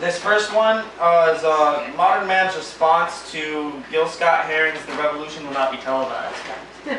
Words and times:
This 0.00 0.18
first 0.18 0.54
one 0.54 0.82
uh, 0.98 1.34
is 1.36 1.44
uh, 1.44 1.92
modern 1.94 2.26
man's 2.26 2.56
response 2.56 3.30
to 3.32 3.82
Gil 3.90 4.08
Scott 4.08 4.46
Heron's 4.46 4.82
"The 4.86 4.92
Revolution 4.92 5.44
Will 5.44 5.52
Not 5.52 5.70
Be 5.70 5.76
Televised." 5.76 6.36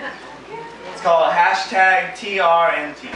It's 0.93 1.01
called 1.01 1.33
hashtag 1.33 2.11
TRNT. 2.11 3.09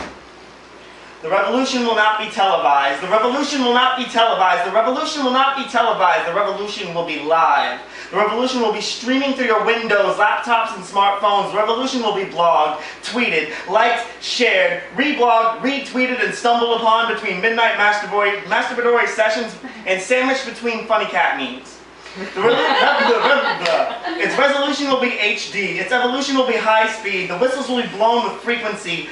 The 1.25 1.31
revolution 1.31 1.87
will 1.87 1.95
not 1.95 2.19
be 2.19 2.29
televised. 2.29 3.01
The 3.01 3.07
revolution 3.07 3.63
will 3.63 3.73
not 3.73 3.97
be 3.97 4.05
televised. 4.05 4.69
The 4.69 4.75
revolution 4.75 5.23
will 5.23 5.31
not 5.31 5.57
be 5.57 5.63
televised. 5.63 6.29
The 6.29 6.35
revolution 6.35 6.93
will 6.93 7.03
be 7.03 7.19
live. 7.19 7.81
The 8.11 8.17
revolution 8.17 8.61
will 8.61 8.71
be 8.71 8.79
streaming 8.79 9.33
through 9.33 9.47
your 9.47 9.65
windows, 9.65 10.17
laptops, 10.17 10.75
and 10.75 10.83
smartphones. 10.83 11.51
The 11.51 11.57
revolution 11.57 12.03
will 12.03 12.13
be 12.13 12.25
blogged, 12.25 12.81
tweeted, 13.01 13.51
liked, 13.67 14.05
shared, 14.21 14.83
reblogged, 14.95 15.61
retweeted, 15.61 16.23
and 16.23 16.31
stumbled 16.31 16.79
upon 16.79 17.11
between 17.11 17.41
midnight 17.41 17.73
masturbatory, 17.73 18.43
masturbatory 18.43 19.07
sessions 19.07 19.55
and 19.87 19.99
sandwiched 19.99 20.45
between 20.45 20.85
funny 20.85 21.05
cat 21.05 21.39
memes. 21.39 21.79
Its 24.21 24.37
resolution 24.37 24.89
will 24.89 25.01
be 25.01 25.09
HD. 25.09 25.77
Its 25.77 25.91
evolution 25.91 26.37
will 26.37 26.47
be 26.47 26.55
high 26.55 26.87
speed. 26.87 27.31
The 27.31 27.37
whistles 27.39 27.67
will 27.67 27.81
be 27.81 27.89
blown 27.89 28.31
with 28.31 28.43
frequency. 28.43 29.09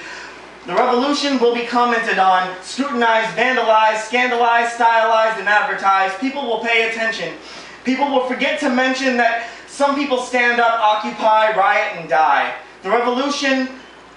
The 0.65 0.73
revolution 0.73 1.39
will 1.39 1.53
be 1.53 1.65
commented 1.65 2.17
on, 2.17 2.55
scrutinized, 2.61 3.35
vandalized, 3.35 4.03
scandalized, 4.07 4.71
stylized, 4.75 5.37
and 5.37 5.49
advertised. 5.49 6.17
People 6.21 6.43
will 6.43 6.59
pay 6.59 6.89
attention. 6.89 7.33
People 7.83 8.09
will 8.09 8.25
forget 8.27 8.61
to 8.61 8.69
mention 8.69 9.17
that 9.17 9.49
some 9.67 9.95
people 9.95 10.19
stand 10.19 10.61
up, 10.61 10.79
occupy, 10.79 11.53
riot, 11.53 11.97
and 11.97 12.07
die. 12.07 12.55
The 12.81 12.89
revolution 12.89 13.67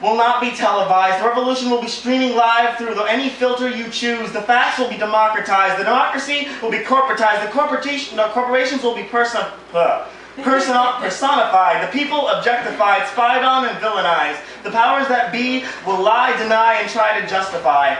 will 0.01 0.17
not 0.17 0.41
be 0.41 0.53
televised. 0.53 1.21
The 1.21 1.29
revolution 1.29 1.69
will 1.69 1.81
be 1.81 1.89
streaming 1.89 2.37
live 2.37 2.79
through 2.79 2.95
any 3.07 3.29
filter 3.29 3.69
you 3.69 3.91
choose. 3.91 4.31
The 4.31 4.43
facts 4.43 4.79
will 4.79 4.89
be 4.89 4.99
democratized. 4.99 5.81
The 5.81 5.85
democracy 5.85 6.47
will 6.63 6.71
be 6.71 6.79
corporatized. 6.79 7.45
The, 7.45 7.51
corporation, 7.51 8.17
the 8.17 8.29
corporations 8.29 8.85
will 8.85 8.95
be 8.95 9.03
person, 9.03 9.43
uh, 9.75 10.07
personified. 10.43 11.87
The 11.87 11.93
people 11.93 12.29
objectified, 12.29 13.09
spied 13.09 13.43
on, 13.43 13.67
and 13.67 13.77
villainized. 13.79 14.41
The 14.63 14.71
powers 14.71 15.09
that 15.09 15.33
be 15.33 15.65
will 15.87 16.03
lie, 16.03 16.37
deny, 16.37 16.75
and 16.81 16.91
try 16.91 17.21
to 17.21 17.27
justify. 17.27 17.97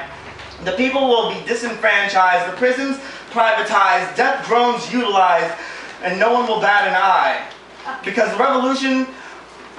The 0.65 0.73
people 0.73 1.09
will 1.09 1.33
be 1.33 1.47
disenfranchised. 1.47 2.53
The 2.53 2.57
prisons 2.57 2.99
privatized, 3.31 4.17
death 4.17 4.47
drones 4.47 4.91
utilized, 4.93 5.55
and 6.03 6.19
no 6.19 6.33
one 6.33 6.47
will 6.47 6.61
bat 6.61 6.89
an 6.89 6.95
eye. 6.95 7.47
Because 8.05 8.31
the 8.33 8.39
revolution 8.39 9.07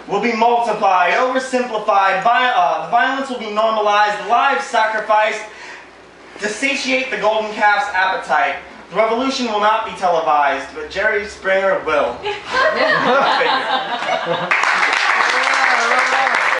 will 0.08 0.22
be 0.22 0.34
multiplied, 0.34 1.14
oversimplified, 1.14 2.24
vi- 2.24 2.54
uh, 2.56 2.90
violence 2.90 3.30
will 3.30 3.40
be 3.40 3.52
normalized, 3.52 4.18
lives 4.30 4.66
sacrificed 4.66 5.44
to 6.40 6.48
satiate 6.48 7.12
the 7.12 7.18
golden 7.18 7.52
calf's 7.54 7.94
appetite. 7.94 8.56
The 8.90 8.96
revolution 8.96 9.48
will 9.48 9.60
not 9.60 9.86
be 9.86 9.92
televised, 9.98 10.74
but 10.74 10.90
Jerry 10.90 11.26
Springer 11.26 11.84
will. 11.84 12.18